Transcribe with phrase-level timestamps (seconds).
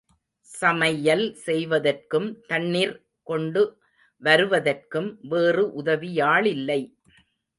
[0.49, 2.95] சமையல் செய்வதற்கும், தண்ணிர்
[3.27, 3.61] கொண்டு
[4.23, 6.81] வருவதற்கும் வேறு உதவியாளில்லை.